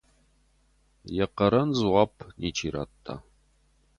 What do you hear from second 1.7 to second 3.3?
дзуапп ничи ратта.